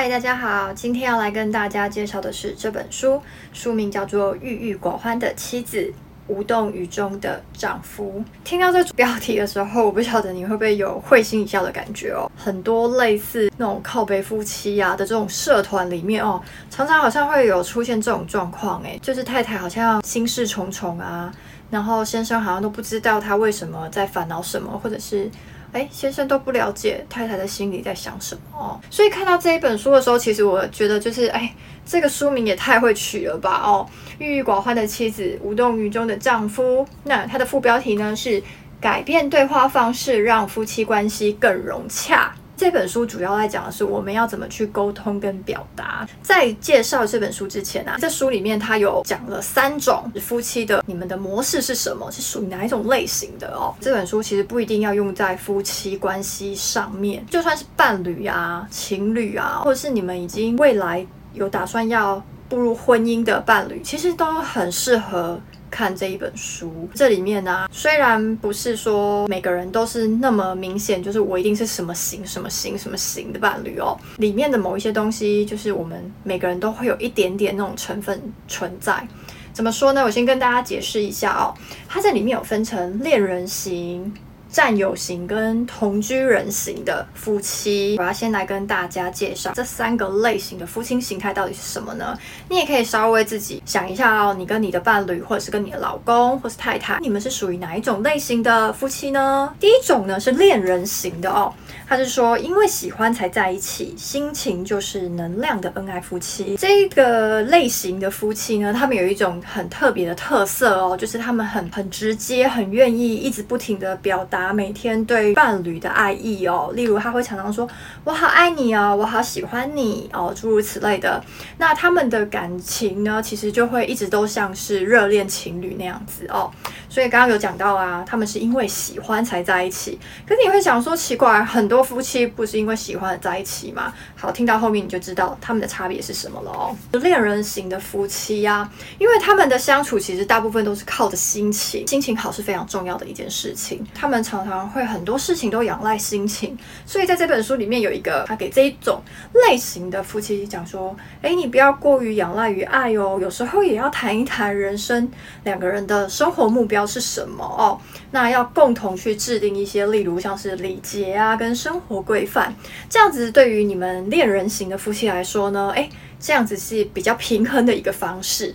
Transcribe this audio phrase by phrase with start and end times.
[0.00, 3.20] 嗨，大家好，今天要来跟大家介绍的是这本书，
[3.52, 5.92] 书名叫做《郁郁寡欢的妻子，
[6.26, 8.18] 无动于衷的丈夫》。
[8.42, 12.32] 听到这 标题的时候，我不晓得你会不会有会心一笑的感觉哦。
[12.34, 16.40] 很多类似那种靠背夫妻啊的这种社团里面哦，
[16.70, 21.30] 常常好像会有出现这种状况，诶，就是太太好像心事重重啊，
[21.68, 25.30] 然后先生好像都不知道他为什么在烦恼什么，或者是。
[25.72, 31.54] 哎，先生都不了解太太的心里在想什么哦，所以看到这一本书的时候，其实我觉得就是，哎，
[31.86, 33.86] 这个书名也太会取了吧哦，
[34.18, 36.86] 郁郁寡欢的妻子，无动于衷的丈夫。
[37.04, 38.42] 那它的副标题呢是
[38.80, 42.34] 改变对话方式，让夫妻关系更融洽。
[42.60, 46.06] 这本书主要来讲的是我们要怎么去沟通跟表达。
[46.22, 52.12] 在介绍这本书之前啊，这书里面它有讲了三种夫妻的，你们的模式是什么？
[52.12, 53.74] 是属于哪一种类型的哦？
[53.80, 65.40] 这本书其实不一定要用在夫妻关系上面，就算是伴侣啊、情侣啊，或者是你们已经未来有打算要步入婚姻的伴侣，其实都很适合。
[65.70, 73.96] 看这一本书，这里面呢、虽然不是说每个人都是那么明显，就是我一定是什么型、什么型、什么型的伴侣哦。
[74.18, 79.06] 里面的某一些东西，就是我们每个人都会有一点点那种成分存在。
[79.52, 80.02] 怎么说呢？
[80.04, 81.54] 我先跟大家解释一下哦，
[81.88, 84.12] 它在里面有分成恋人型。
[84.52, 92.18] 占有型跟同居人型的夫妻，我要先来跟大家介绍这三个类型的夫妻形态到底是什么呢？
[92.48, 99.54] 你也可以稍微自己想一下哦，你跟你的伴侣，或者是跟你的老公，或是太太，你们是属于哪一种类型的夫妻呢？
[99.60, 101.52] 第一种呢是恋人型的哦，
[101.86, 106.56] 他是说因为喜欢才在一起，心情就是能量的恩爱夫妻。
[106.56, 114.39] 这个类型的夫妻呢，他们有一种很特别的特色哦，就是他们很很直接，很愿意一直不停的表达。
[114.52, 117.68] 每天对伴侣的爱意哦，例如他会常常说
[118.04, 121.22] “我好爱你哦，我好喜欢你哦”，诸如此类的。
[121.58, 126.50] 那他们的感情呢，其实就会一直都像是热恋情侣那样子哦。
[126.90, 129.96] 所以刚刚有讲到啊，他们是因为喜欢才在一起。
[130.26, 133.94] 可是你会想说奇怪，很多夫妻不是因为喜欢在一起吗？
[134.16, 136.76] 好，听到后面你就知道他们的差别是什么了哦。
[136.98, 138.68] 恋人型的夫妻呀、
[138.98, 143.86] 因为他们的相处其实大部分都是靠着心情，心情好是非常重要的一件事情。
[143.94, 149.00] 他们常常会很多事情都仰赖心情，所以在这本书里面有一个他给这一种
[149.48, 155.08] 类型的夫妻讲说：诶，你不要过于仰赖于爱哦，有时候也要谈一谈人生
[155.44, 156.79] 两个人的生活目标。
[156.86, 157.78] 是什么哦？
[158.10, 162.54] 那要共同去制定一些，例如像是礼节啊，跟生活规范，
[162.88, 165.88] 这样子对于你们恋人型的夫妻来说呢，诶，
[166.18, 168.54] 这样子是比较平衡的一个方式。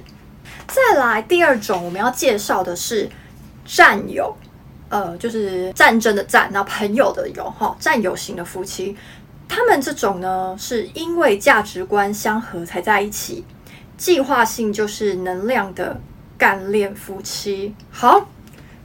[0.68, 3.10] 再来第二种，我们要介绍的是
[3.66, 4.36] 战友，
[4.90, 8.96] 呃，就是战争的战，然后朋友的友哈，战友型的夫妻，
[9.48, 13.46] 他们这种呢，是因为价值观相合才在一起，
[13.96, 16.02] 计划性就是能量的。
[16.38, 18.30] 干练夫妻，好，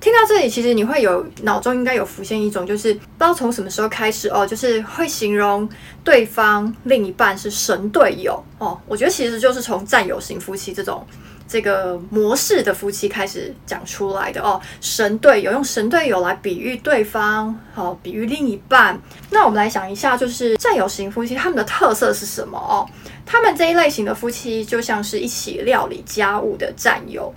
[0.01, 5.69] 听到这里，其实你会有脑中应该有浮现一种，就是不知道从什么时候开始哦，就是会形容
[6.05, 8.79] 对方另一半是神队友哦。
[8.87, 11.07] 我觉得其实就是从战友型夫妻这种
[11.51, 14.61] 这个模式的夫妻开始讲出来的哦。
[14.81, 18.97] 神队友用神队友来比喻对方，好，比喻另一半。
[19.31, 22.87] 那我们来想一下，就是占有型夫妻他们的特色是什么哦？
[23.27, 27.35] 他们这一类型的夫妻就像是一起料理家务的战友，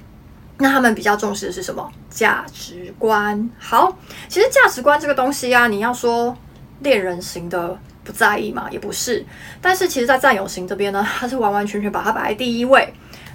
[0.59, 1.91] 那他们比较重视的是什么？
[2.11, 3.49] 价值观。
[3.57, 3.97] 好，
[4.27, 6.37] 其实价值观这个东西啊，你要说
[6.81, 9.25] 恋人型的不在意嘛，也不是。
[9.59, 12.93] 但是其实，在占有型这边呢，他是完完全全把它摆在第一位。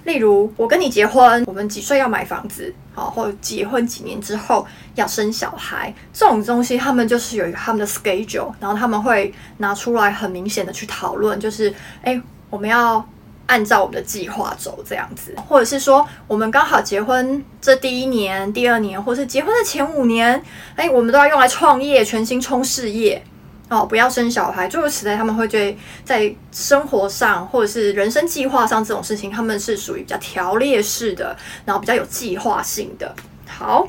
[0.09, 4.65] 例如，我跟你结婚，我们几岁要买房子，好，或者结婚几年之后
[4.95, 12.21] 要生小孩，这种东西，他们就是有一个他们的 schedule，然后他们会拿出来很明显的去讨论，就是，哎。
[12.51, 13.07] 我们要
[13.45, 20.41] 按照我们的计划走，这样子，或者是说，我们刚好结婚这第一年、第二年，或是结婚的前五年，
[20.75, 23.23] 哎，我们都要用来创业、全心冲事业
[23.69, 24.67] 哦，不要生小孩。
[24.67, 31.35] 诸如此类，他们会对在生活上或者是人生计划上这种事情，他们是属于比较条列式的，
[31.65, 33.15] 然后比较有计划性的。
[33.47, 33.87] 好，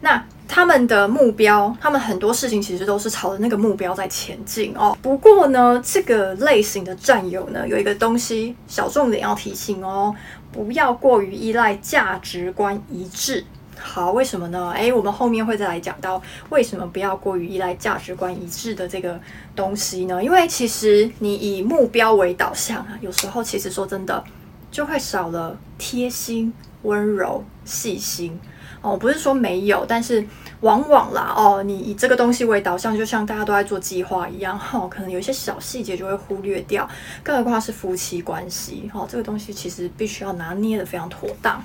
[0.00, 0.24] 那。
[0.50, 4.96] 他们的目标，他们很多事情其实都是朝着那个目标在前进哦。
[5.02, 10.12] 不过呢，这个类型的战友呢，有一个东西小重点要提醒哦，
[10.50, 13.44] 不要过于依赖价值观一致。
[13.78, 14.70] 好，为什么呢？
[14.72, 16.20] 诶，我们后面会再来讲到
[16.50, 19.18] 为什么不要过于依赖价值观一致的这个
[19.54, 20.22] 东西呢？
[20.22, 24.22] 因为其实你以目标为导向啊，有时候其实说真的，
[24.70, 26.52] 就会少了贴心、
[26.82, 28.38] 温柔、细心。
[28.80, 30.24] 哦，不是说没有，但是
[30.60, 36.88] 往往啦哦，你以这个东西为导向，就像大家都在做计划一样，哈、可能有一些小细节就会忽略掉，
[37.24, 41.60] 更何况是夫妻关系，哈、这个东西其实必须要拿捏得非常妥当。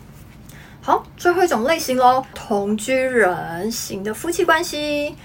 [0.85, 5.15] 好，最后一种类型喽，同居人型的夫妻关系。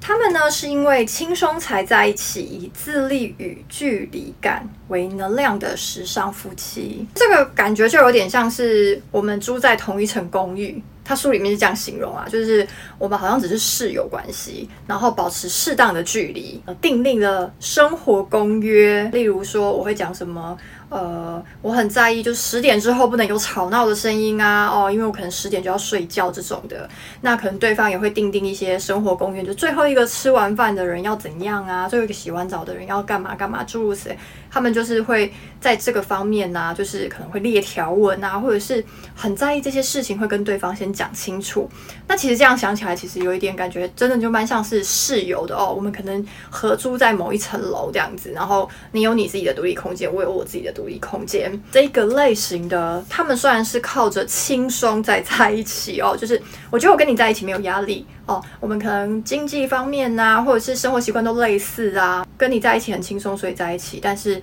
[0.00, 7.04] 他们呢，是因为轻松才在一起，以自立与距离感为能量的时尚夫妻。
[7.16, 10.80] 这个感觉就有点像是我们住在同一层公寓。
[11.04, 12.64] 他书里面是这样形容啊，就是
[12.96, 19.02] 我们好像只是室友关系，然后保持适当的距离，订立了生活公约。
[19.12, 20.56] 例如说，我会讲什么？
[20.92, 26.86] 呃，我很在意，就是十点之后不能有吵闹的声音啊，哦，因为我可能十点就要睡觉这种的。
[27.22, 34.18] 那可能对方也会订定一些生活公约，就最后一个吃完饭的人要怎样啊，最后一个洗完澡的人要干嘛干嘛，诸如此类。
[34.50, 38.84] 他们就是会在这个方面啊，就是可能会列条文啊，或者是
[39.14, 41.66] 很在意这些事情，会跟对方先讲清楚。
[42.06, 45.72] 那其实这样想起来，其实有一点感觉，真的就蛮像是室友的哦。
[45.74, 51.60] 我们可能合租在某一层楼这样子，然后你有你自己的独立空间，我有我自己的独独立空间。
[51.70, 56.40] 这一个类型的，他们虽然是靠着轻松在在一起哦， 就是
[56.70, 58.42] 我觉得我跟你在一起没有压力哦。
[58.58, 64.42] 我们可能经济方面啊，或者是生活习惯都类似啊，跟你在一起很轻松，所以在一起，但是。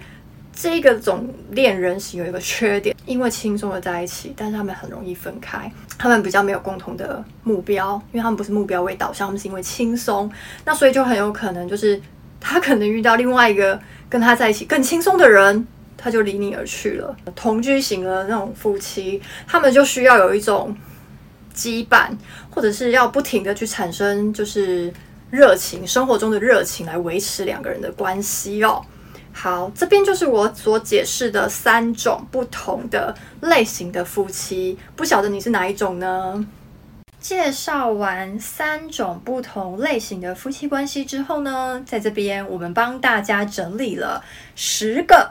[0.61, 5.71] 这个种恋人型有一个缺点，因为轻松的在一起，但是他们很容易分开。
[5.97, 10.29] 他们比较没有共同的目标，因为他们不是目标为导向，他们是因为轻松。
[10.65, 12.01] 那所以就很有可能就是
[12.41, 15.65] 他可能遇到另外一个跟他在一起更轻松的人，
[15.99, 17.15] 他就离你而去了。
[17.35, 20.75] 同居型的那种夫妻，他们就需要有一种
[21.53, 22.09] 羁绊，
[22.49, 24.91] 或者是要不停的去产生就是
[25.29, 28.81] 热情，生活中的热情来维持两个人的关系哦。
[29.31, 36.45] 好，这边就是我所解释的三种不同的类型的夫妻，不晓得你是哪一种呢？
[37.21, 44.23] 介绍完三种不同类型的夫妻关系之后呢，在这边我们帮大家整理了
[44.55, 45.29] 十个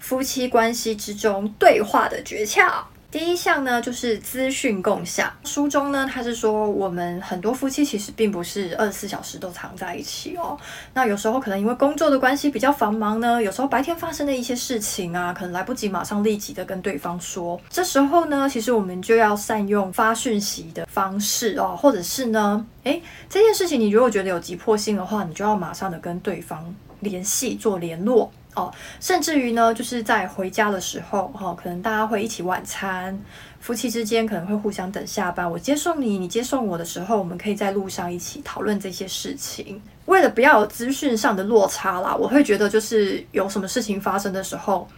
[0.00, 2.68] 夫妻关系之中对话的诀窍。
[3.12, 5.32] 第一项呢，就是资讯共享。
[5.42, 10.56] 书中呢，他是说我们很多夫妻其实并不是二十四小时都常在一起哦。
[10.94, 17.60] 那有时候可能因为工作的关系比较繁忙呢，有时候白天发生的一些事情啊，可能来不及马上立即的跟对方说。
[17.68, 28.30] 这时候呢，其实我们就要善用发讯息的方式哦，或者是呢，诶，这件事情你如果觉得有急迫性的话，你就要马上的跟对方联系做联络。
[28.54, 33.18] 哦，甚至于呢，就是在回家的时候，哈、哦，可能大家会一起晚餐，
[33.60, 39.80] 夫妻之间可能会互相等下班，我接送你，你接送我的时候，我们可以在路上一起讨论这些事情。
[40.06, 44.88] 为了不要有资讯上的落差啦，我会觉得就是有什么事情发生的时候，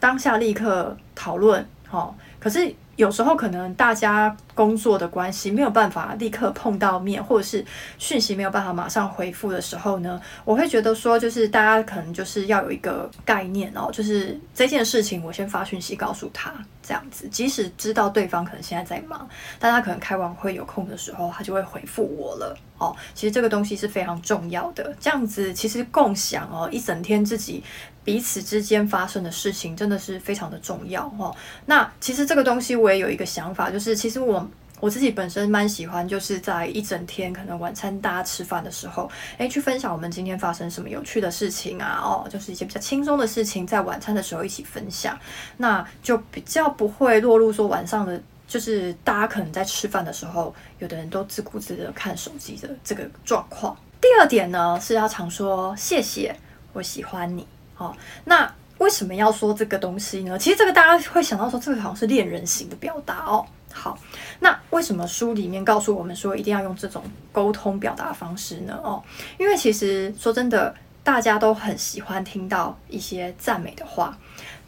[0.00, 2.74] 当下立刻讨论，哈、哦，可是。
[2.98, 7.64] 有时候可能大家工作的关系没有办法立刻碰到面，或者是
[7.96, 16.52] 讯息没有办法马上回复的时候呢，我会觉得说，就是大家可能就是要有一个概念哦，就是这件事情我先发讯息告诉他，
[16.82, 19.28] 这样子，即使知道对方可能现在在忙，
[19.60, 22.96] 但他可能开完会有空的时候，他就会回复我了哦。
[23.14, 27.62] 其实这个东西是非常重要的，这样子其实共享哦一整天自己。
[28.04, 31.36] 彼此之间发生的事情真的是非常的重要哦。
[31.66, 34.47] 那其实这个东西我也有一个想法，就是其实我
[34.80, 45.18] 我自己本身蛮喜欢，就是在一整天可能晚餐大家吃饭的时候，诶，去分享我们今天发生什么有趣的事情啊，哦，就是一些比较轻松的事情，在晚餐的时候一起分享，
[45.56, 53.76] 那就比较不会落入说晚上的，就是大家可能在吃饭的时候，有的人都自顾自的看手机的这个状况。
[54.00, 56.34] 第二点呢，是要常说谢谢，
[56.72, 57.46] 我喜欢你。
[57.76, 57.94] 哦，
[58.24, 60.38] 那为什么要说这个东西呢？
[60.38, 63.44] 其实这个大家会想到说，这个好像是恋人型的表达哦。
[63.72, 63.98] 好，
[64.40, 68.78] 那为什么书里面告诉我们说一定要用这种沟通表达方式呢？
[68.82, 69.02] 哦，
[69.38, 74.16] 因为其实说真的，大家都很喜欢听到一些赞美的话。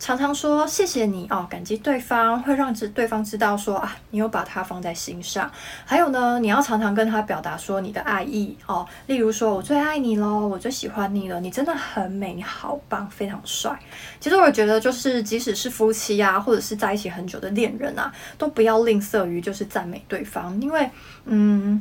[0.00, 5.48] 常常说谢谢你哦，感激对方会让对方知道说啊，你有把他放在心上。
[5.84, 13.78] 还有呢，你要常常跟他表达说你的爱意哦，例如说我最爱你喽，我最喜欢你了，你真的很美，你好棒，非常帅。
[14.18, 20.90] 其实我觉得就是即使是夫妻啊，或者是在一起很久的恋人啊，都不要吝啬于就是赞美对方，因为
[21.26, 21.78] 嗯。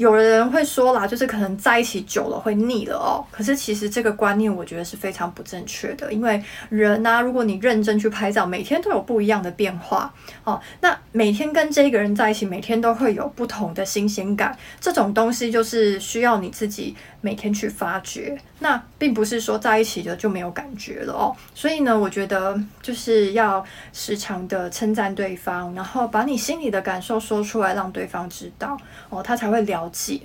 [0.00, 3.22] 有的人会说啦，就是可能在一起久了会腻了哦。
[3.30, 10.10] 可是其实这个观念我觉得是非常不正确的，因为人呢、啊，如果你认真去拍照，每天都有不一样的变化
[10.44, 10.58] 哦。
[10.80, 18.40] 那每天跟这个人在一起，每天都会有不同的新鲜感，这种东西就是需要你自己每天去发掘。
[18.62, 21.36] 那并不是说在一起的就没有感觉了哦。
[21.54, 28.78] 所以呢，我觉得就是要时常的称赞对方，然后把你心里的感受说出来，让对方知道
[29.10, 30.20] 哦，他才会了解。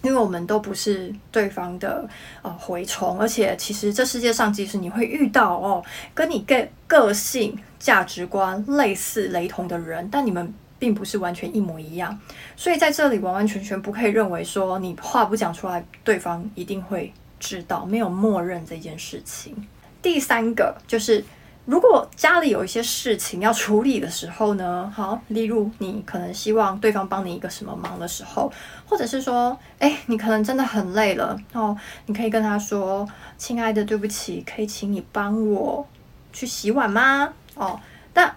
[0.00, 2.08] 因为我们都不是对方的
[2.42, 5.84] 呃蛔虫，而且其实这世界上，即使你会遇到哦，
[6.14, 12.16] 跟你个个性、价值观类似、雷同的人，但你们并不是完全一模一样。
[12.56, 19.66] 所以在这里完完全全不可以认为说你话不讲出来，对方一定会知道，没有默认这件事情。
[20.00, 21.24] 第三个就是。
[21.68, 28.50] 如果家里有一些事情要处理的时候呢，好，例如你可能希望对方帮你一个什么忙的时候，
[28.86, 33.06] 或者是说，诶，你可能真的很累了哦，你可以跟他说
[33.36, 35.86] ：“亲爱的，对不起，可以请你帮我
[36.32, 37.78] 去洗碗吗？”哦，
[38.14, 38.34] 但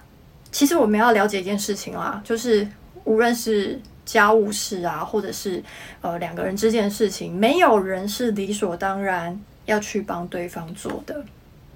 [0.51, 2.67] 其实我们要了解一件事情啦，就是
[3.05, 5.63] 无论是家务事啊，或者是
[6.01, 11.23] 呃两个人之间的事情，没有人是理所当然要去帮对方做的。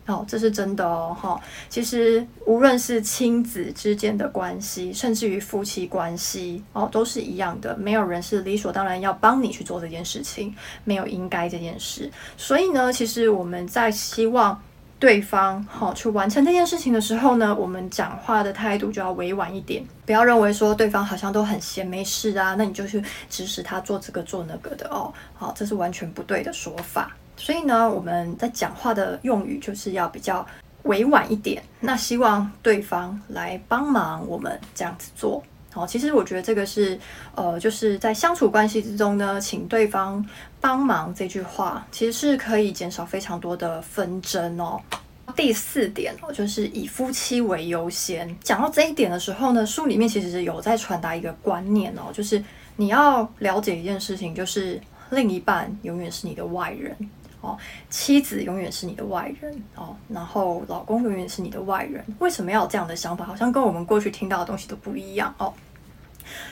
[0.08, 1.40] 哦，这是真的哦，哈。
[1.68, 7.76] 其实无论是亲子之间的关系，甚至于夫妻关系，哦，都是一样的。
[7.78, 12.12] 没有人是理所当然要帮你去做这件事情，没有应该这件事。
[12.38, 14.62] 所以呢，其实我们在希望
[15.00, 25.12] 对方好去完成这件事情的时候呢，我们讲话的态度就要委婉一点，不要认为说对方好像都很闲没事啊，那你就去指使他做这个做那个的哦。
[25.34, 27.12] 好，这是完全不对的说法。
[27.38, 30.46] 所以呢，我们在讲话的用语就是要比较
[30.84, 31.62] 委婉一点。
[31.80, 35.44] 那希望对方来帮忙我们这样子做。
[35.72, 36.98] 好，其实我觉得这个是
[37.36, 40.26] 呃，就是在相处关系之中呢，请对方
[40.62, 44.82] 帮忙这句话，其实是可以减少非常多的纷争哦。
[45.36, 48.34] 第四点哦，就是以夫妻为优先。
[48.42, 52.42] 讲到这一点的时候呢，书里面其实有在传达一个观念哦，就是
[52.78, 56.96] 你要了解一件事情，就是另一半永远是你的外人。
[57.46, 57.58] 哦，
[57.90, 62.04] 妻子永远是你的外人哦，然后老公永远是你的外人。
[62.20, 63.24] 为什么要有这样的想法？
[63.26, 65.54] 好像跟我们过去听到的东西都不一样哦。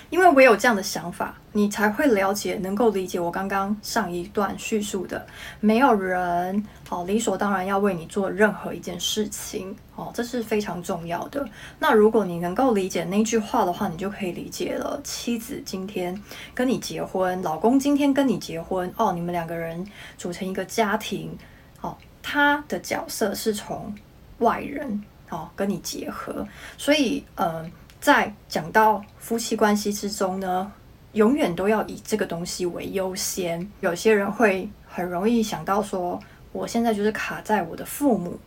[0.10, 5.26] 因为唯有这样的想法，你才会了解，能够理解我刚刚上一段叙述的。
[5.60, 11.48] 没有人哦，理所当然要为你做任何一件事情哦，这是非常重要的。
[11.80, 15.00] 那如果你能够理解那句话的话，你就可以理解了。
[15.04, 16.20] 妻子今天
[16.54, 19.86] 跟你结婚，老公今天跟你结婚哦，你们两个人
[20.18, 21.38] 组成一个家庭
[21.82, 23.96] 哦，他的角色是从
[24.40, 27.72] 外人哦跟你结合，所以嗯。
[28.04, 30.70] 在讲到夫妻关系之中呢，
[31.14, 33.66] 永远都要以这个东西为优先。
[33.80, 36.20] 有些人会很容易想到说，
[36.52, 38.38] 我现在就是卡在我的父母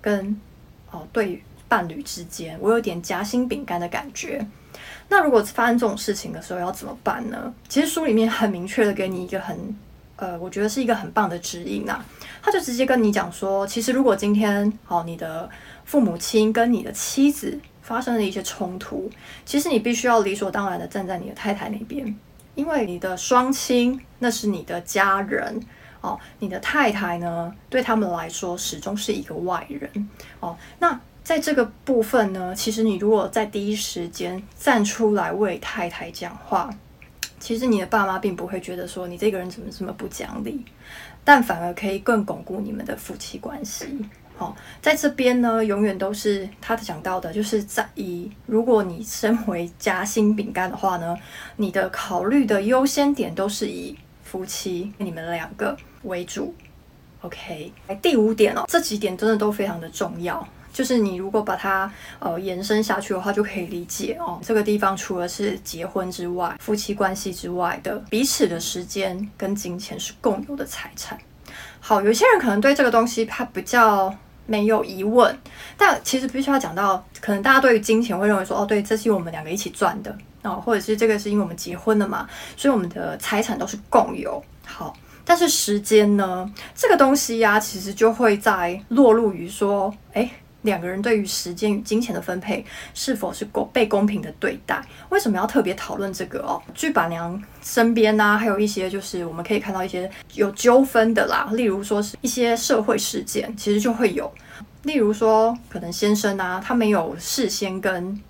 [0.00, 0.36] 跟
[0.90, 4.44] 哦对伴侣之间，我有点夹心饼干的感觉。
[5.08, 7.54] 那如果发生这种事情的时候要怎么办呢？
[7.68, 9.56] 其实书里面很明确的给你一个很
[10.16, 12.04] 呃，我觉得是一个很棒的指引啊。
[12.42, 15.48] 他就直接跟你讲说，其实如果今天哦你的
[15.84, 17.56] 父母亲跟你的妻子。
[17.86, 19.08] 发生了一些冲突，
[19.44, 22.18] 其实你必须要理所当然的站在你的太太那边，
[22.56, 25.62] 因为你的双亲那是你的家人
[26.00, 30.08] 哦，你的太太呢，对他们来说始终是一个外人
[30.40, 30.56] 哦。
[30.80, 36.68] 那在这个部分呢，其实你如果在第一时间站出来为太太讲话，
[37.38, 40.64] 其实你的爸妈并不会觉得说你这个人怎么这么不讲理，
[41.22, 43.86] 但反而可以更巩固你们的夫妻关系。
[44.38, 51.16] 哦，在这边呢，永远都是他讲到的，就是在以如果你身为夹心饼干的话呢，
[51.56, 56.54] 你的考虑的优先点都是以夫妻你们两个为主。
[57.22, 64.38] OK，第五点哦，这几点真的都非常的重要，就是你如果把它呃延伸下去的话，就可以理解哦。
[64.42, 71.18] 这个地方除了是结婚之外，夫妻关系之外的彼此的时间跟金钱是共有的财产。
[71.80, 74.14] 好，有些人可能对这个东西他比较。
[74.46, 75.36] 没有疑问，
[75.76, 84.42] 但其实必须要讲到，可能大家对于金钱会认为说，哦，对，这是我们两个一起赚的哦，或者是这个是因为我们结婚了嘛，所以我们的财产都是共有。
[84.64, 90.30] 好，但是时间呢，这个东西呀、其实就会在落入于说，诶。
[90.66, 94.84] 两个人对于时间与金钱的分配是否是公被公平的对待？
[95.08, 96.60] 为什么要特别讨论这个哦？
[96.74, 104.30] 据板娘身边呢、还有一些就是我们可以看到一些有纠纷的啦，例如说是一些社会事件，其实就会有，
[104.82, 108.20] 例如说可能先生啊，他没有事先跟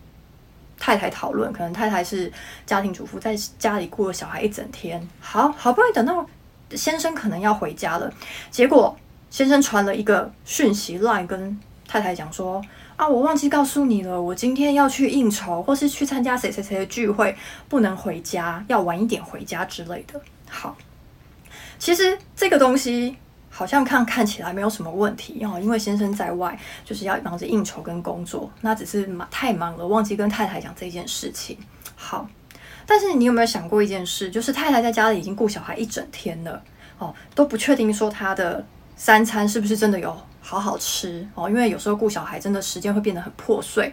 [0.79, 2.31] 太太讨论，可能太太是
[2.67, 6.25] 家庭主妇，在家里顾了小孩一整天，好好不容易等到
[6.73, 8.13] 先生可能要回家了，
[8.51, 8.95] 结果
[9.31, 12.63] 先生传了一个讯息来跟太太讲说
[12.97, 17.37] 啊，我忘记告诉你了，我今天要去应酬，或是去参加谁谁谁的聚会，
[17.69, 20.21] 不能回家，要晚一点回家之类的。
[20.49, 20.77] 好，
[21.79, 23.17] 其实这个东西。
[23.49, 31.57] 好像看看起来没有什么问题哦，因为先生在外就是要忙着应酬跟工作，那只是忙太忙了，忘记跟太太讲这件事情。
[31.95, 32.29] 好，
[32.85, 36.63] 但是你有没有想过一件事，就是太太在家里已经顾小孩一整天了
[36.99, 38.63] 哦，都不确定说她的
[38.95, 40.15] 三餐是不是真的有
[40.49, 43.93] 好好吃哦，因为有时候顾小孩真的时间会变得很破碎。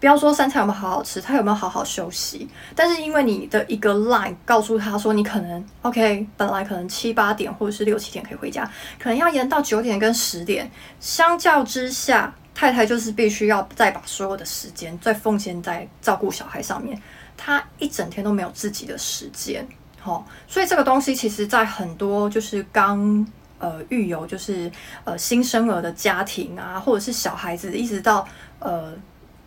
[0.00, 2.48] 不要说三餐有没有好好吃，他有没有好好休息？
[2.74, 8.68] 但是因为你的一个 line 告诉他说，你可能 OK，本来可能七八点或者是六七点可以回家，
[8.98, 10.68] 可能要延到九点跟十点。
[10.98, 17.00] 相较之下，太太就是必须要再把所有的时间再奉献在照顾小孩上面，
[17.36, 19.64] 他一整天都没有自己的时间。
[20.00, 23.24] 好、哦，所以这个东西其实在很多就是刚
[23.62, 24.70] 呃育有就是
[25.04, 28.28] 呃新生儿的家庭啊，或者是小孩子一直到
[28.58, 28.92] 呃。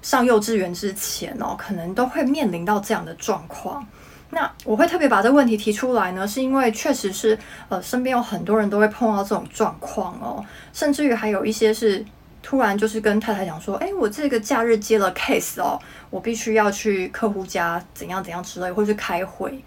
[0.01, 3.83] 上幼稚园之前哦，可能都会面临到这样的状况。
[4.29, 7.35] 那我会特别把这个问题提出来呢，是因为确实是
[7.69, 12.05] 呃，身边有很多人都会碰到这种状况哦，甚至于还有一些是
[12.43, 15.79] 突然就是跟太太讲说，哎，我这个假日接了 case 哦，
[16.11, 19.59] 我必须要去客户家怎样怎样之类，或是开会。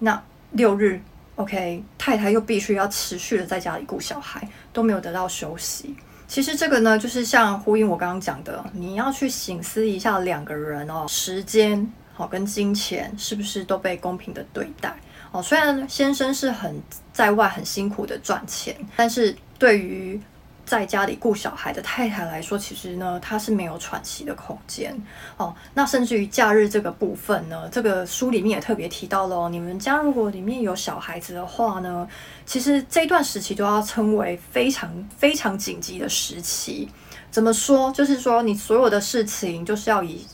[0.00, 1.00] 那六日
[1.36, 5.94] OK，太太又必须要持续的在家里顾小孩，都没有得到休息。
[6.26, 14.92] 其实这个呢，就是像呼应我刚刚讲的，你要去省思一下两个人哦，时间好跟金钱是不是都被公平的对待
[15.30, 15.42] 哦？
[15.42, 20.20] 虽然先生是很在外很辛苦的赚钱，但是对于
[20.66, 24.94] 在家里顾小孩的太太来说，其实呢，她是没有喘息的空间
[25.36, 25.54] 哦。
[25.72, 32.06] 那甚至于假日这个部分呢，这个书里面也特别提到了，你们家如果里面有小孩子的话呢，
[32.44, 36.88] 其实这段时期都要称为非常非常紧急的时期。
[37.30, 37.92] 怎么说？
[37.92, 40.26] 就是说你所有的事情就是要以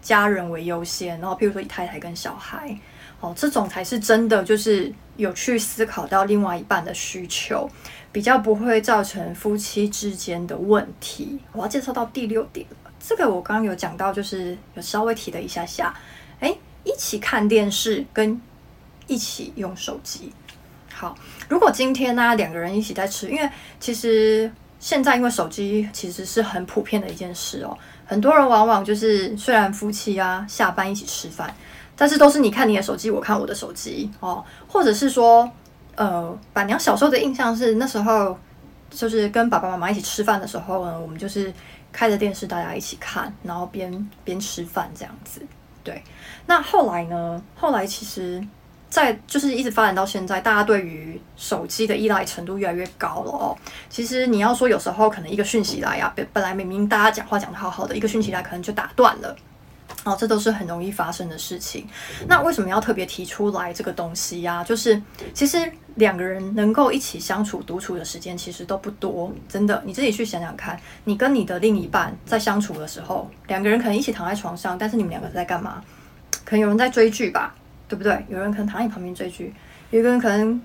[0.00, 2.78] 家人为优先，然后譬如说以太太跟小孩
[3.20, 7.68] 哦，这种才是真的，就是有去思考到另外一半的需求。
[8.12, 11.38] 比较不会造成夫妻之间的问题。
[11.52, 12.66] 我要介绍到第六点，
[12.98, 15.94] 这个我刚刚有讲到，就是有稍微提了一下下。
[16.40, 18.40] 诶，一起看电视跟
[19.06, 20.32] 一起用手机。
[20.90, 21.14] 好，
[21.46, 31.54] 如果今天呢两个人一起在吃，因为其实现在因为手机其实是很普遍的一件事哦，很多人往往就是虽然夫妻啊下班一起吃饭，
[31.96, 35.50] 但是都是你看你的手机，我看我的手机哦，或者是说。
[35.98, 38.38] 呃，板娘小时候的印象是那时候
[38.90, 41.50] 就是跟爸爸妈妈一起吃饭的时候呢，我们就是
[41.90, 45.40] 开着电视，大家一起看，然后边边吃饭这样子。
[45.82, 46.04] 对，
[46.44, 47.42] 那后来呢？
[47.54, 48.46] 后来其实，
[48.90, 53.56] 在就是一直发展到现在，大家对于手机的依赖程度越来越高了哦。
[53.88, 59.34] 其实你要说有时候可能一个讯息来啊，本本来明明大家讲话讲得好好的，一个讯息来可能就打断了。
[60.06, 61.84] 哦，这都是很容易发生的事情。
[62.28, 64.62] 那为什么要特别提出来这个东西呀？
[64.62, 65.02] 就是
[65.34, 69.82] 其实两个人能够一起相处、独处的时间其实都不多，真的。
[69.84, 75.82] 你自己去想想看，你跟你的另一半在相处的时候，两个人可能一起躺在床上，但是你们两个在干嘛？
[76.44, 77.52] 可能有人在追剧吧，
[77.88, 78.24] 对不对？
[78.28, 79.52] 有人可能躺在你旁边追剧，
[79.90, 80.62] 有一个人可能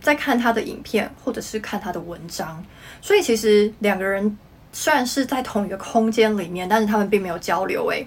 [0.00, 2.64] 在看他的影片，或者是看他的文章。
[3.02, 4.38] 所以其实两个人
[4.72, 8.06] 虽然是在同一个空间里面，但是他们并没有交流，诶。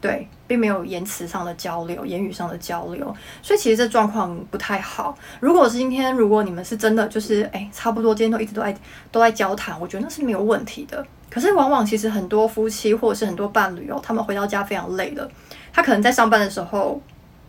[0.00, 5.16] 对，并没有言辞上的交流，言语上的交流，所以其实这状况不太好。
[5.40, 8.76] 如果是今天，如果你们是真的就是哎，差不多今天都一直都在
[9.10, 11.04] 都在交谈，我觉得那是没有问题的。
[11.28, 15.28] 可是往往其实很多夫妻或者是很多伴侣哦，他们回到家非常累了，
[15.72, 17.02] 他可能在上班的时候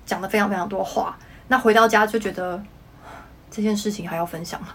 [0.03, 1.15] 讲了非常非常多话，
[1.49, 2.59] 那回到家就觉得
[3.51, 4.69] 这件事情还要分享吗？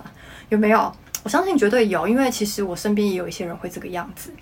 [0.49, 0.93] 有没有？
[1.25, 4.33] 我相信绝对有，因为其实我身边也有一些人会这个样子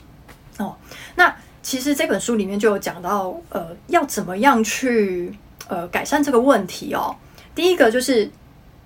[0.59, 0.77] 哦。
[1.15, 1.35] 那。
[1.63, 5.33] 其实这本书里面就有讲到，呃，要怎么样去
[5.69, 7.15] 呃改善这个问题哦。
[7.55, 8.31] 第一个就是，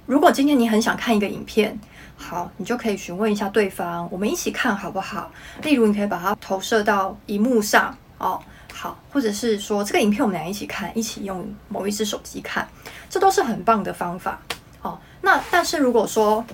[0.05, 1.79] 如果今天你很想看一个影片，
[2.17, 5.31] 好，你就可以询问一下对方，我们一起看好不好？
[5.63, 8.41] 例如，你可以把它投射到荧幕上哦，
[8.73, 12.69] 好，或者是说这个影片我们俩一起看，一起用某一只手机看，
[13.09, 14.39] 这都是很棒的方法
[14.83, 14.99] 哦。
[15.23, 16.45] 那但是如果说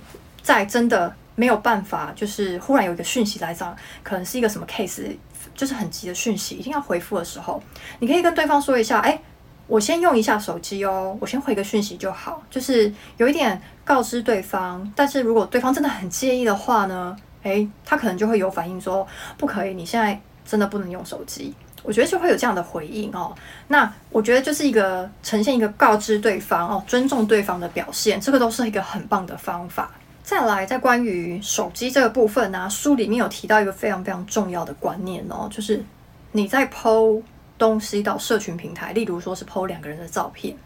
[0.43, 5.17] 在真的没有办法，就是忽然有一个讯息来找，可能是一个什么 case。
[5.55, 7.61] 就是很急的讯息，一定要回复的时候，
[7.99, 9.21] 你可以跟对方说一下，哎，
[9.67, 14.91] 我先用一下手机哦，我先回个讯息就好，就是有一点告知对方。
[14.95, 23.35] 但是如果对方真的很介意的话呢，哎，他可能就会有反应说，不可以，你现在真的不能用手机我觉得就会有这样的回应哦。
[23.67, 29.91] 那我觉得就是一个呈现一个告知对方哦，尊重对方的表现，这个都是一个很棒的方法。
[30.33, 35.85] 再来，在关于手机这个部分呢、书里面有提到一个非常非常重要的观念哦，就是
[36.33, 37.21] 你在 po
[37.59, 40.57] 东西到社群平台，例如说是 po 两个人的照片，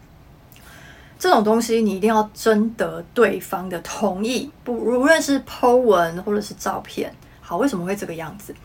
[1.19, 7.13] 这种东西你一定要征得对方的同意，不无论是 po 文或者是照片。
[7.41, 8.55] 好，为什么会这个样子？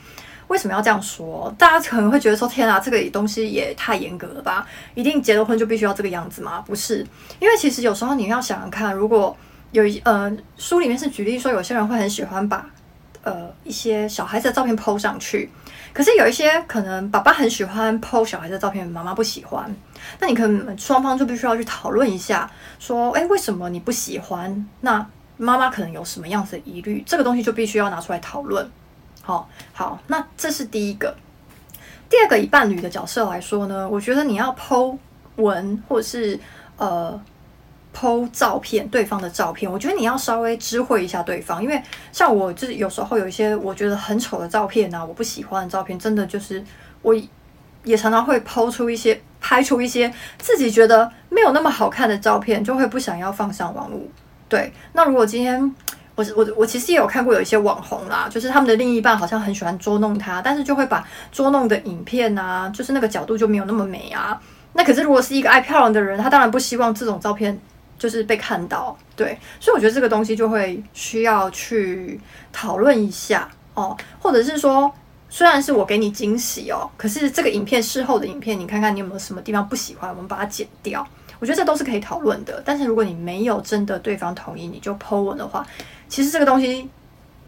[0.46, 1.52] 为什么要这样说？
[1.58, 4.64] 大家可能会觉得说：“天啊，这个东西也太严格了吧？
[4.94, 7.04] 一定结了婚就必须要这个样子吗？”不是，
[7.40, 9.36] 因为其实有时候你要想想看，如果
[9.72, 12.64] 有一呃书里面是举例说，有些人会很喜欢把
[13.22, 15.50] 呃一些小孩子的照片 po 上去，
[15.92, 19.74] 可是有一些可能爸爸很喜欢 po 小孩的照片，妈妈不喜欢，
[20.20, 25.04] 那你可能双方就必须要去讨论一下，说：“哎，为什么你不喜欢？”那
[25.38, 27.02] 妈妈可能有什么样子的疑虑？
[27.06, 28.70] 这个东西就必须要拿出来讨论。
[29.22, 31.16] 好好，那这是第一个。
[32.10, 34.98] 第二个，以伴侣的角色来说呢，我觉得你要 po
[35.36, 36.38] 文或者是
[36.76, 37.18] 呃
[37.94, 46.62] 剖照片，对方的照片，我觉得你要稍微知会一下对方，因为像我就是有时候有一些我觉得很丑的照片啊，我不喜欢的照片，真的就是
[47.02, 47.14] 我
[47.84, 54.00] 也常常会 po 出一些拍出一些自己觉得没有那么好看的照片，就会不想要放上网络。
[54.48, 55.74] 对，那如果今天。
[56.14, 61.02] 我我我其实也有看过有一些网红啦，就是他们的另一半好像很喜欢捉弄他，但是就会把
[61.32, 64.38] 捉弄的影片啊，就是那个角度就没有那么美啊。
[64.74, 67.58] 那可是如果是一个爱漂亮的人，他当然不希望这种照片
[68.02, 69.38] 就是被看到，对。
[69.60, 72.20] 所以我觉得这个东西就会需要去
[72.52, 74.92] 讨论一下哦，或者是说，
[75.28, 81.06] 虽然是我给你惊喜哦，可是这个影片事后的影片，你看看你有没有什么地方不喜欢，我们把它剪掉。
[81.38, 82.60] 我觉得这都是可以讨论的。
[82.64, 85.64] 但是如果你没有征得对方同意，你就 po 文的话。
[86.08, 86.88] 其实这个东西，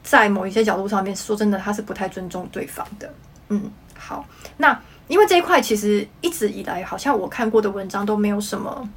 [0.05, 3.13] 在某一些角度上面，说真的，他是不太尊重对方的。
[3.49, 4.25] 嗯，好，
[4.59, 8.89] 那因为这一块其实一直以来，好像我看过的文章都没有什么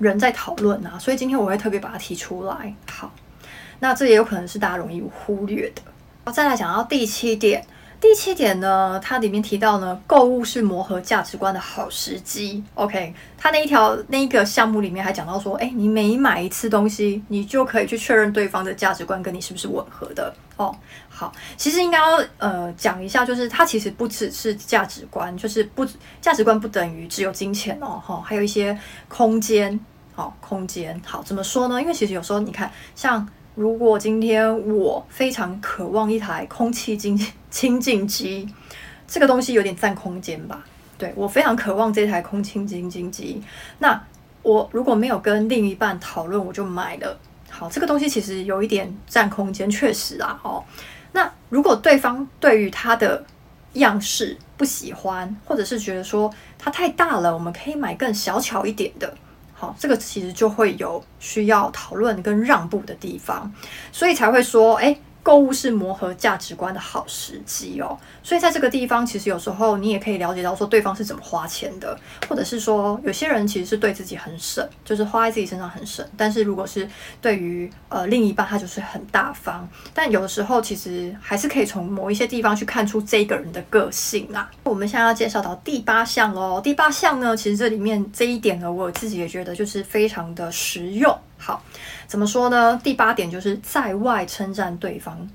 [0.00, 2.74] 人在讨论啊，所以今天我会特别把它提出来。
[2.90, 3.12] 好，
[3.78, 5.82] 那这也有可能是大家容易忽略的。
[6.24, 7.64] 我再来讲到第七点。
[8.00, 12.64] 第七点呢，它里面提到呢，购物是磨合价值观的好时机。
[12.72, 20.74] OK，它那一条那一个项目里面还讲到说，诶，你每买一次东西，你就可以去确认对方的价值观跟你是不是吻合的哦。
[21.10, 25.86] 好，其实应该要呃讲一下，就是它其实不只是价值观，就是不
[26.22, 29.78] 价值观不等于只有金钱哦，哈，还有一些空间，
[30.20, 31.80] 好，空间，好，怎么说呢？
[31.80, 33.26] 因为其实有时候你看，像。
[33.56, 37.18] 如果今天我非常渴望一台空气清
[37.50, 38.48] 清净机，
[39.08, 40.64] 这个东西有点占空间吧？
[40.96, 43.42] 对，我非常渴望这台空气清净机。
[43.78, 44.00] 那
[44.42, 47.18] 我如果没有跟另一半讨论，我就买了。
[47.50, 50.38] 好，这个东西其实有一点占空间，确实啊。
[50.44, 50.62] 哦，
[51.12, 53.22] 那如果对方对于它的
[53.74, 59.12] 样式不喜欢，或者是觉得说它太大了，我们可以买更小巧一点的。
[59.60, 63.52] 好，这个其实就会有需要讨论跟让步的地方，
[63.92, 64.98] 所以才会说，诶。
[65.22, 76.88] 购物是磨合价值观的好时机哦，所以在这个地方，其实有时候你也可以了解到说对方是怎么花钱的，或者是说有些人其实是对自己很省，就是花在自己身上很省，但是如果是
[77.20, 79.68] 对于呃另一半，他就是很大方。
[79.92, 84.50] 但有的时候其实还是可以从某一些地方去看出这个人的个性啊。
[84.64, 91.16] 我们现在要介绍到第八项喽，第八项呢，其实这里面这一点呢，我自己也觉得就是非常的实用。
[91.40, 91.62] 好，
[92.06, 92.78] 怎么说呢？
[92.84, 95.26] 第八点就是在外称赞对方，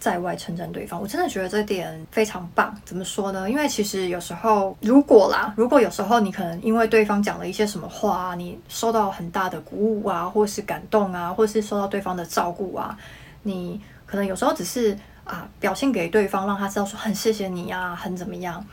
[0.00, 2.74] 在外称赞对方，我真的觉得这点非常棒。
[2.84, 3.48] 怎么说呢？
[3.48, 12.98] 因为其实有时候，如果啦，如果有时候你可能因为对方讲了一些什么话，你受到很大的鼓舞啊，或是感动啊，或是受到对方的照顾啊，
[13.42, 18.64] 你可能有时候只是啊表现给对方，让他知道说很谢谢你啊，很怎么样。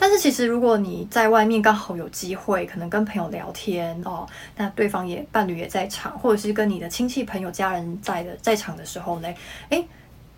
[0.00, 4.24] 但是其实，如果你在外面刚好有机会，可能跟朋友聊天哦，
[4.56, 9.28] 那对方也伴侣也在场，或者是跟你的亲戚朋友家人在的在场的时候呢，
[9.70, 9.84] 诶，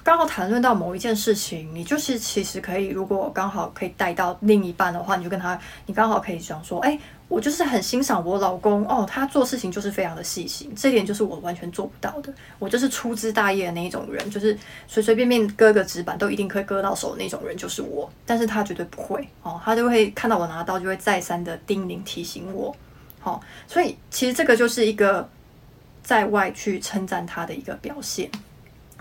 [0.03, 6.99] 刚好谈论到某一件事情，你就是其实可以，如果刚好可以带到另一半的话，你就跟他，你刚好可以讲说，诶。
[7.31, 12.35] 我就是很欣赏我老公哦，他做事情就是非常的细心，这点就是我完全做不到的。
[12.59, 14.59] 我就是粗枝大叶的那一种人，就是
[14.89, 18.11] 随随便便割个纸板都一定可以割到手的那种人，就是我。
[18.27, 22.75] 但是他绝对不会哦，他就会看到我拿刀，就会再三的叮咛提醒我。
[23.21, 25.29] 好、所以其实这个就是一个
[26.03, 28.29] 在外去称赞他的一个表现。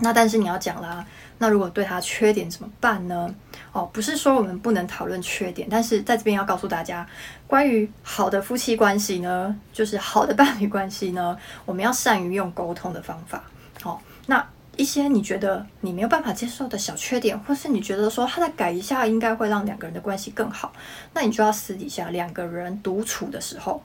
[0.02, 1.04] 那但是你要讲啦，
[1.38, 3.34] 那如果对他缺点怎么办呢？
[3.72, 7.06] 哦，不是说我们不能讨论缺点，但是在这边要告诉大家，
[7.46, 13.44] 关于好的夫妻关系呢，就是好的伴侣关系呢， 我们要善于用沟通的方法。
[13.84, 14.44] 哦，那
[14.76, 20.72] 一些你觉得你没有办法接受的小缺点，或是你觉得说他再改一下，应该会让两个人的关系更好，
[21.12, 23.82] 那你就要私底下两个人独处的时候，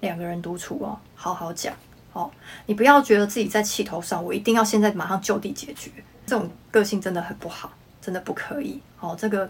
[0.00, 1.74] 两个人独处哦，好好讲
[2.16, 2.30] 哦。
[2.66, 5.90] 你不要觉得自己在气头上，我一定要现在马上就地解决，
[6.26, 9.16] 这种个性真的很不好，真的不可以哦。
[9.18, 9.48] 这个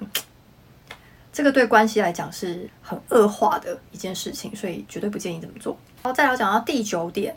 [1.33, 5.77] 这个对关系来讲是很恶化的一件事情，所以绝对不建议这么做。
[6.03, 7.37] 然后再来讲到第九点，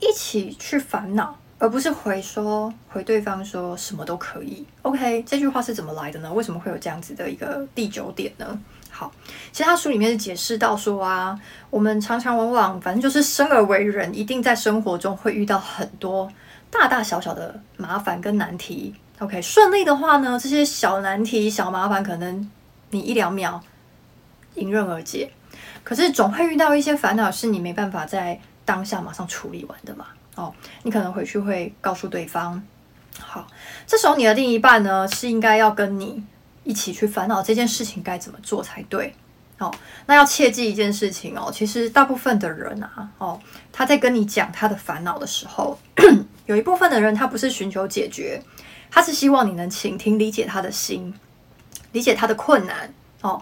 [0.00, 1.38] 一起去烦恼。
[1.58, 5.22] 而不是回说回对方说什么都可以，OK？
[5.22, 6.32] 这句话是怎么来的呢？
[6.32, 8.60] 为什么会有这样子的一个第九点呢？
[9.02, 9.10] 好，
[9.50, 11.36] 其他书里面是解释到说啊，
[11.70, 16.30] 我们常常往往反正就是生而为人，一定在生活中会遇到很多
[16.70, 18.94] 大大小小的麻烦跟难题。
[19.18, 22.48] OK，顺利的话呢，这些小难题、小麻烦可能
[22.90, 23.60] 你一两秒
[24.54, 25.32] 迎刃而解，
[25.82, 30.06] 可是总会遇到一些烦恼，是你没办法在当下马上处理完的嘛。
[30.36, 32.62] 哦，你可能回去会告诉对方，
[33.18, 33.48] 好，
[33.84, 36.22] 这时候你的另一半呢，是应该要跟你
[36.64, 39.14] 一起去烦恼这件事情该怎么做才对。
[39.58, 39.72] 哦，
[40.06, 45.78] 那要切记一件事情哦，其实大部分的人啊，哦，他在跟你讲他的烦恼的时候，
[46.46, 48.42] 有一部分的人他不是寻求解决，
[48.90, 51.14] 他是希望你能倾听、理解他的心，
[51.92, 52.92] 理解他的困难。
[53.20, 53.40] 哦。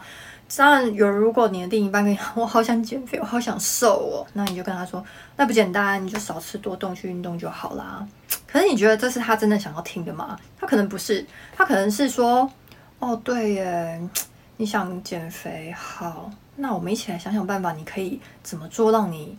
[0.57, 5.03] 当然有，如果你的另一半跟你讲，我好想减肥，我好想瘦哦，那你就跟他说，
[5.37, 8.05] 那不简单，你就少吃多动，去运动就好啦。
[8.49, 10.37] 可是你觉得这是他真的想要听的吗？
[10.59, 11.25] 他可能不是，
[11.57, 12.51] 他可能是说，
[13.01, 14.01] 哦，对耶，
[14.57, 19.37] 你想减肥，好，那我们一起来想想办法，你可以怎么做，让你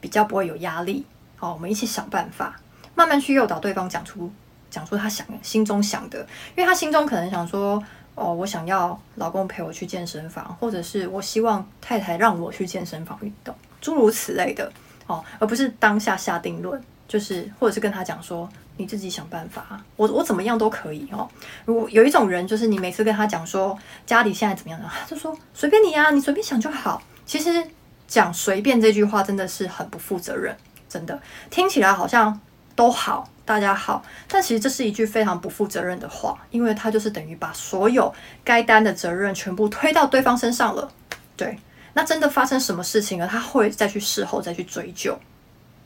[0.00, 1.06] 比较不会有压力。
[1.36, 2.60] 好，我们一起想办法，
[2.94, 4.30] 慢慢去诱导对方讲出
[4.70, 6.18] 讲出他想心中想的，
[6.54, 7.82] 因为他心中可能想说。
[8.16, 14.72] 哦，我想要老公陪我去健身房，或者是我希望太太让我去健身房运动，诸如此类的
[15.08, 21.28] 哦，而不是当下下定论，就是或者是跟他讲说你自己想办法，我我怎么样都可以哦。
[21.64, 27.02] 如果有一种人，就是你每次跟他讲说家里现在怎么样的，他就说随便你啊，你随便想就好。
[27.26, 27.64] 其实
[28.06, 30.56] 讲随便这句话真的是很不负责任，
[30.88, 32.40] 真的听起来好像
[32.74, 33.28] 都好。
[33.46, 38.10] 大家好，但其实这是一句非常不负责任的话，因为他就是等于把所有
[38.42, 40.90] 该担的责任全部推到对方身上了。
[41.36, 41.58] 对，
[41.92, 45.14] 那真的发生什么事情了，他会再去事后再去追究，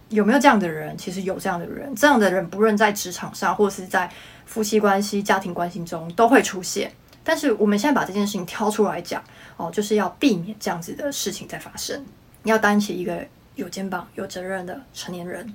[0.08, 0.96] 有没有这样的人？
[0.96, 4.10] 其实有这样的人，这样的人不论在职场上，或是在
[4.46, 6.92] 夫妻关系、家庭关系中都会出现。
[7.22, 9.22] 但是我们现在把这件事情挑出来讲，
[9.56, 12.04] 哦，就是要避免这样子的事情再发生。
[12.42, 15.52] 你要担起一个有肩膀、有责任的成年人。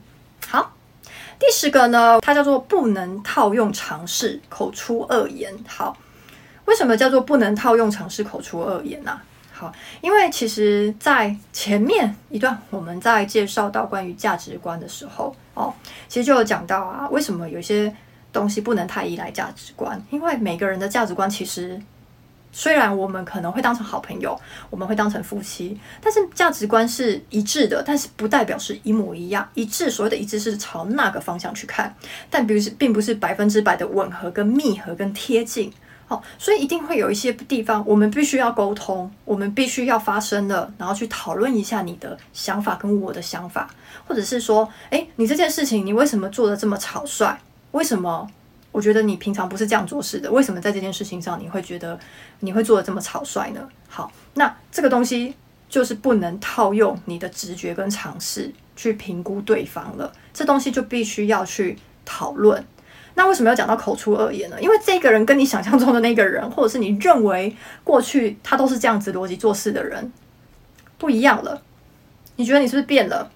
[0.47, 0.73] 好。
[1.37, 5.53] 第十个呢，它叫做不能套用常识，口出恶言。
[5.67, 5.97] 好，
[6.65, 9.19] 为什么叫做不能套用常识，口出恶言呢、
[9.53, 15.71] 好，因为其实，在前面一段我们在介绍到关于价值观的时候，哦，
[16.09, 17.95] 其实就有讲到啊，为什么有些
[18.31, 20.01] 东西不能太依赖价值观？
[20.09, 21.79] 因为每个人的价值观其实。
[22.55, 24.39] 虽然我们可能会当成好朋友，
[24.69, 29.49] 我们会当成夫妻，但是价值观是一致的，但是不代表是一模一样。
[29.55, 31.91] 一致，所谓的一致是朝那个方向去看，
[32.29, 35.73] 但不是，并不是百分之百的吻合、跟密合、跟贴近。
[36.05, 43.69] 好，所以一定会有一些地方，我们必须要沟通，我们必须要发声的，然后去讨论一下你的想法跟我的想法，
[44.07, 47.37] 或者是说，诶，你这件事情你为什么做的这么草率？
[47.71, 48.29] 为什么？
[48.71, 51.97] 我觉得你平常不是这样做事的，为什么在这件事情上你会觉得
[52.39, 53.69] 你会做的这么草率呢？
[53.87, 55.35] 好，那这个东西
[55.69, 62.65] 就是不能套用你的直觉跟常识去评估对方了，这东西就必须要去讨论。
[63.15, 64.61] 那为什么要讲到口出恶言呢？
[64.61, 70.11] 因为这个人跟你想象中的那个人，或者是你认为过去他都是这样子逻辑做事的人
[70.97, 71.61] 不一样了。
[72.35, 73.29] 你觉得你是不是变了？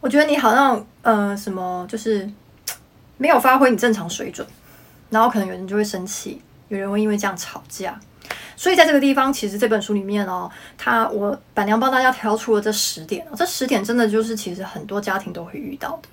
[0.00, 2.28] 我觉得你好像呃什么就是。
[3.20, 4.46] 没有发挥你正常水准，
[5.10, 7.98] 然后可能有人就会生气，有人会因为这样吵架。
[8.54, 16.08] 所以在这个地方，其实这本书里面哦，他我板娘帮大家挑出了这十点，这十点真的就是其实很多家庭都会遇到的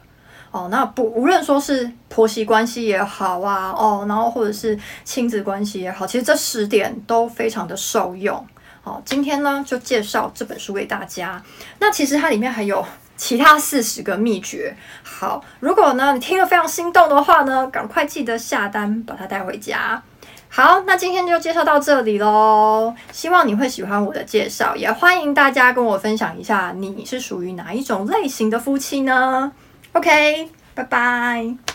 [0.55, 0.67] 哦。
[0.71, 8.45] 那不无论说是婆媳关系也好啊，哦，然后或者是亲子关系也好，其实这十点都非常的受用。
[8.81, 11.43] 好，今天呢就介绍这本书给大家。
[11.79, 12.85] 那其实它里面还有。
[13.17, 20.03] 其他四十个秘诀，好，如果呢你听了非常心动的话呢，赶快记得下单把它带回家。
[20.49, 29.49] 好，那今天就介绍到这里喽，希望你会喜欢我的介绍，也欢迎大家跟我分享一下你是属于哪一种类型的夫妻呢
[29.95, 31.74] ？OK，拜拜。